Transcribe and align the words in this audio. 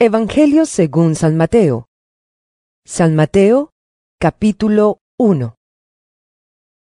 Evangelio 0.00 0.64
según 0.64 1.16
San 1.16 1.36
Mateo. 1.36 1.88
San 2.86 3.16
Mateo, 3.16 3.72
capítulo 4.20 5.00
1. 5.18 5.56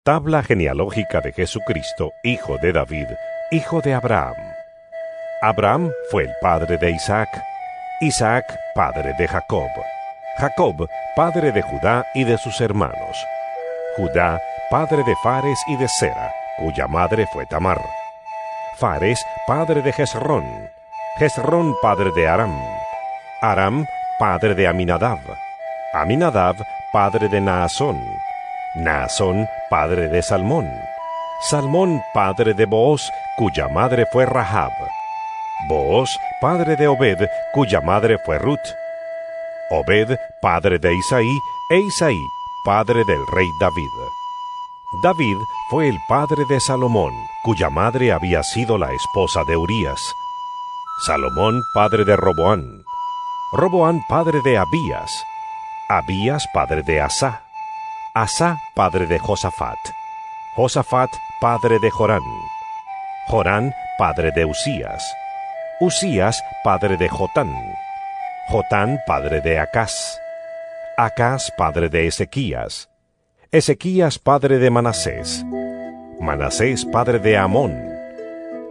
Tabla 0.05 0.43
genealógica 0.43 1.21
de 1.21 1.33
Jesucristo, 1.33 2.11
hijo 2.25 2.57
de 2.61 2.73
David, 2.73 3.07
hijo 3.53 3.81
de 3.83 3.95
Abraham. 3.95 4.35
Abraham 5.43 5.93
fue 6.11 6.25
el 6.25 6.33
padre 6.43 6.77
de 6.77 6.91
Isaac, 6.91 7.29
Isaac 8.01 8.59
padre 8.75 9.15
de 9.17 9.29
Jacob, 9.29 9.71
Jacob 10.39 10.89
padre 11.15 11.53
de 11.53 11.63
Judá 11.63 12.05
y 12.17 12.25
de 12.25 12.37
sus 12.37 12.61
hermanos, 12.61 13.17
Judá 13.97 14.43
padre 14.73 15.05
de 15.05 15.15
Fares 15.23 15.61
y 15.69 15.77
de 15.77 15.87
Sera, 15.87 16.33
cuya 16.59 16.89
madre 16.89 17.29
fue 17.33 17.47
Tamar, 17.47 17.81
Fares 18.75 19.25
padre 19.47 19.83
de 19.83 19.93
Jezrón, 19.93 20.45
Jezrón 21.21 21.77
padre 21.81 22.11
de 22.11 22.27
Aram, 22.27 22.78
Aram, 23.41 23.87
padre 24.19 24.55
de 24.55 24.67
Aminadab. 24.67 25.21
Aminadab, 25.95 26.57
padre 26.93 27.29
de 27.29 27.41
Naasón. 27.41 27.97
Naasón, 28.75 29.47
padre 29.71 30.09
de 30.09 30.23
Salmón. 30.23 30.69
Salmón, 31.41 32.03
padre 32.13 32.53
de 32.55 32.67
Booz, 32.67 33.03
cuya 33.37 33.69
madre 33.69 34.07
fue 34.13 34.27
Rahab. 34.27 34.73
Booz, 35.69 36.11
padre 36.41 36.75
de 36.75 36.89
Obed, 36.89 37.29
cuya 37.53 37.81
madre 37.81 38.19
fue 38.25 38.39
Ruth. 38.39 38.59
Obed, 39.71 40.19
padre 40.43 40.81
de 40.81 40.95
Isaí, 40.95 41.39
e 41.71 41.79
Isaí, 41.79 42.21
padre 42.65 43.05
del 43.05 43.25
rey 43.29 43.49
David. 43.61 43.95
David 45.03 45.37
fue 45.71 45.89
el 45.89 45.97
padre 46.09 46.45
de 46.49 46.59
Salomón, 46.59 47.13
cuya 47.45 47.71
madre 47.71 48.11
había 48.11 48.43
sido 48.43 48.79
la 48.79 48.93
esposa 48.93 49.45
de 49.45 49.57
Urías. 49.57 50.01
Salomón, 51.07 51.63
padre 51.73 52.05
de 52.05 52.17
Roboán. 52.17 52.88
Roboán 53.51 54.03
padre 54.07 54.43
de 54.45 54.59
Abías, 54.59 55.25
Abías 55.89 56.47
padre 56.53 56.83
de 56.83 57.01
Asá, 57.01 57.45
Asá 58.15 58.59
padre 58.75 59.07
de 59.07 59.19
Josafat, 59.19 59.79
Josafat 60.55 61.09
padre 61.41 61.79
de 61.79 61.91
Jorán, 61.91 62.21
Jorán 63.27 63.73
padre 63.97 64.33
de 64.33 64.45
Usías, 64.45 65.03
Usías 65.81 66.45
padre 66.63 66.99
de 66.99 67.09
Jotán, 67.09 67.51
Jotán 68.49 69.01
padre 69.07 69.41
de 69.41 69.59
Acás, 69.59 70.21
Acás 70.99 71.51
padre 71.57 71.89
de 71.89 72.07
Ezequías, 72.07 72.91
Ezequías 73.51 74.19
padre 74.19 74.59
de 74.59 74.69
Manasés, 74.69 75.43
Manasés 76.21 76.85
padre 76.85 77.19
de 77.19 77.39
Amón, 77.39 77.75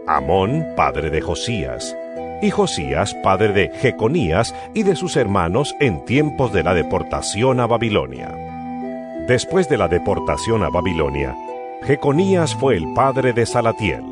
Amón 0.06 0.74
padre 0.76 1.10
de 1.10 1.20
Josías, 1.20 1.96
y 2.40 2.50
Josías, 2.50 3.14
padre 3.22 3.52
de 3.52 3.70
Jeconías 3.80 4.54
y 4.74 4.82
de 4.82 4.96
sus 4.96 5.16
hermanos 5.16 5.74
en 5.80 6.04
tiempos 6.04 6.52
de 6.52 6.62
la 6.62 6.74
deportación 6.74 7.60
a 7.60 7.66
Babilonia. 7.66 8.34
Después 9.26 9.68
de 9.68 9.76
la 9.76 9.88
deportación 9.88 10.62
a 10.62 10.70
Babilonia, 10.70 11.36
Jeconías 11.82 12.54
fue 12.54 12.76
el 12.76 12.92
padre 12.94 13.32
de 13.32 13.46
Salatiel, 13.46 14.02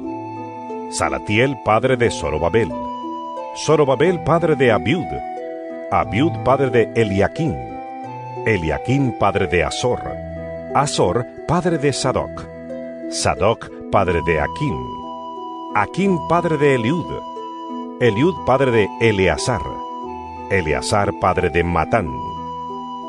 Salatiel 0.91 1.57
padre 1.65 1.97
de 1.97 2.11
Zorobabel, 2.11 2.71
Zorobabel 3.65 4.23
padre 4.25 4.57
de 4.57 4.71
Abiud, 4.71 5.07
Abiud 5.91 6.33
padre 6.45 6.71
de 6.71 7.01
Eliaquín, 7.01 7.57
Eliaquín 8.45 9.17
padre 9.19 9.47
de 9.47 9.65
Azor, 9.65 10.01
Azor 10.75 11.27
padre 11.49 11.79
de 11.79 11.93
Sadoc, 11.93 12.47
Sadoc 13.11 13.71
padre 13.91 14.21
de 14.27 14.41
Aquín, 14.41 14.77
Aquín 15.75 16.19
padre 16.29 16.57
de 16.57 16.75
Eliud, 16.75 17.07
Eliud 17.99 18.35
padre 18.45 18.71
de 18.73 18.89
Eleazar, 19.01 19.63
Eleazar 20.51 21.15
padre 21.19 21.49
de 21.49 21.65
Matán, 21.65 22.07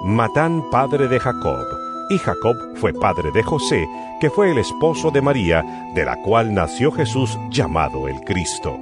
Matán 0.05 0.63
padre 0.71 1.09
de 1.09 1.19
Jacob, 1.19 1.65
y 2.09 2.17
Jacob 2.17 2.55
fue 2.75 2.93
padre 2.93 3.31
de 3.33 3.43
José, 3.43 3.85
que 4.21 4.29
fue 4.29 4.49
el 4.49 4.57
esposo 4.57 5.11
de 5.11 5.21
María, 5.21 5.91
de 5.93 6.05
la 6.05 6.15
cual 6.21 6.53
nació 6.53 6.93
Jesús 6.93 7.37
llamado 7.49 8.07
el 8.07 8.21
Cristo. 8.21 8.79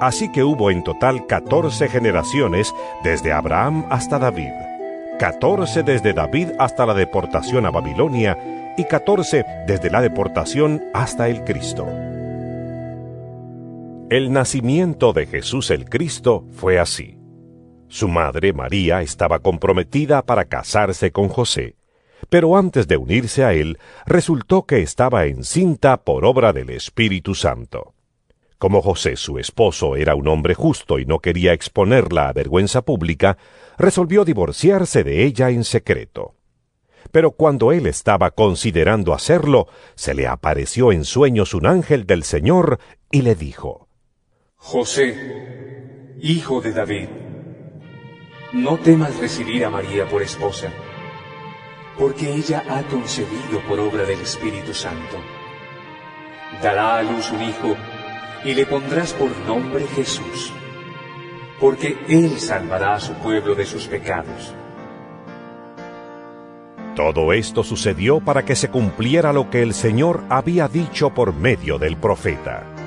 Así 0.00 0.28
que 0.32 0.42
hubo 0.42 0.72
en 0.72 0.82
total 0.82 1.24
catorce 1.26 1.86
generaciones 1.86 2.74
desde 3.04 3.32
Abraham 3.32 3.86
hasta 3.90 4.18
David, 4.18 4.50
catorce 5.20 5.84
desde 5.84 6.14
David 6.14 6.48
hasta 6.58 6.84
la 6.84 6.94
deportación 6.94 7.64
a 7.64 7.70
Babilonia, 7.70 8.36
y 8.76 8.82
catorce 8.86 9.44
desde 9.68 9.88
la 9.88 10.00
deportación 10.00 10.82
hasta 10.94 11.28
el 11.28 11.44
Cristo. 11.44 11.86
El 14.10 14.32
nacimiento 14.32 15.12
de 15.12 15.26
Jesús 15.26 15.70
el 15.70 15.84
Cristo 15.84 16.46
fue 16.52 16.78
así. 16.78 17.18
Su 17.88 18.08
madre, 18.08 18.54
María, 18.54 19.02
estaba 19.02 19.40
comprometida 19.40 20.24
para 20.24 20.46
casarse 20.46 21.12
con 21.12 21.28
José, 21.28 21.76
pero 22.30 22.56
antes 22.56 22.88
de 22.88 22.96
unirse 22.96 23.44
a 23.44 23.52
él, 23.52 23.78
resultó 24.06 24.64
que 24.64 24.80
estaba 24.80 25.26
encinta 25.26 26.04
por 26.04 26.24
obra 26.24 26.54
del 26.54 26.70
Espíritu 26.70 27.34
Santo. 27.34 27.92
Como 28.56 28.80
José, 28.80 29.14
su 29.16 29.38
esposo, 29.38 29.94
era 29.94 30.14
un 30.14 30.26
hombre 30.26 30.54
justo 30.54 30.98
y 30.98 31.04
no 31.04 31.18
quería 31.18 31.52
exponerla 31.52 32.30
a 32.30 32.32
vergüenza 32.32 32.80
pública, 32.80 33.36
resolvió 33.76 34.24
divorciarse 34.24 35.04
de 35.04 35.26
ella 35.26 35.50
en 35.50 35.64
secreto. 35.64 36.34
Pero 37.12 37.32
cuando 37.32 37.72
él 37.72 37.86
estaba 37.86 38.30
considerando 38.30 39.12
hacerlo, 39.12 39.68
se 39.96 40.14
le 40.14 40.26
apareció 40.26 40.92
en 40.92 41.04
sueños 41.04 41.52
un 41.52 41.66
ángel 41.66 42.06
del 42.06 42.24
Señor 42.24 42.80
y 43.10 43.20
le 43.20 43.34
dijo, 43.34 43.87
José, 44.60 46.16
hijo 46.20 46.60
de 46.60 46.72
David, 46.72 47.08
no 48.52 48.76
temas 48.76 49.16
recibir 49.18 49.64
a 49.64 49.70
María 49.70 50.06
por 50.06 50.20
esposa, 50.20 50.68
porque 51.96 52.34
ella 52.34 52.64
ha 52.68 52.82
concebido 52.82 53.60
por 53.66 53.80
obra 53.80 54.02
del 54.02 54.20
Espíritu 54.20 54.74
Santo. 54.74 55.16
Dará 56.60 56.98
a 56.98 57.02
luz 57.02 57.30
un 57.30 57.42
hijo 57.42 57.76
y 58.44 58.52
le 58.52 58.66
pondrás 58.66 59.14
por 59.14 59.30
nombre 59.46 59.86
Jesús, 59.86 60.52
porque 61.60 61.96
él 62.08 62.38
salvará 62.38 62.94
a 62.94 63.00
su 63.00 63.14
pueblo 63.14 63.54
de 63.54 63.64
sus 63.64 63.86
pecados. 63.86 64.54
Todo 66.94 67.32
esto 67.32 67.62
sucedió 67.62 68.20
para 68.20 68.44
que 68.44 68.56
se 68.56 68.68
cumpliera 68.68 69.32
lo 69.32 69.48
que 69.48 69.62
el 69.62 69.72
Señor 69.72 70.24
había 70.28 70.68
dicho 70.68 71.14
por 71.14 71.32
medio 71.32 71.78
del 71.78 71.96
profeta. 71.96 72.77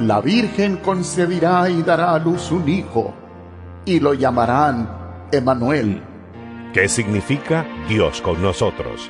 La 0.00 0.20
Virgen 0.20 0.78
concebirá 0.78 1.70
y 1.70 1.84
dará 1.84 2.14
a 2.14 2.18
luz 2.18 2.50
un 2.50 2.68
hijo, 2.68 3.14
y 3.84 4.00
lo 4.00 4.12
llamarán 4.12 4.90
Emanuel. 5.30 6.02
¿Qué 6.72 6.88
significa 6.88 7.64
Dios 7.88 8.20
con 8.20 8.42
nosotros? 8.42 9.08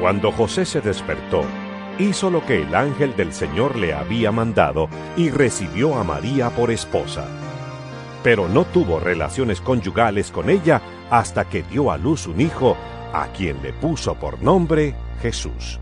Cuando 0.00 0.32
José 0.32 0.64
se 0.64 0.80
despertó, 0.80 1.42
hizo 2.00 2.30
lo 2.30 2.44
que 2.44 2.62
el 2.62 2.74
ángel 2.74 3.14
del 3.14 3.32
Señor 3.32 3.76
le 3.76 3.94
había 3.94 4.32
mandado 4.32 4.88
y 5.16 5.30
recibió 5.30 5.94
a 5.94 6.02
María 6.02 6.50
por 6.50 6.72
esposa. 6.72 7.24
Pero 8.24 8.48
no 8.48 8.64
tuvo 8.64 8.98
relaciones 8.98 9.60
conyugales 9.60 10.32
con 10.32 10.50
ella 10.50 10.82
hasta 11.10 11.44
que 11.44 11.62
dio 11.62 11.92
a 11.92 11.96
luz 11.96 12.26
un 12.26 12.40
hijo, 12.40 12.76
a 13.12 13.28
quien 13.28 13.62
le 13.62 13.72
puso 13.72 14.16
por 14.16 14.42
nombre 14.42 14.96
Jesús. 15.20 15.78